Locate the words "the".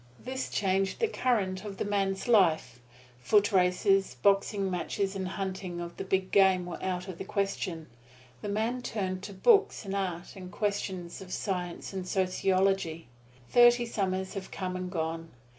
0.99-1.07, 1.77-1.85, 7.19-7.23, 8.41-8.49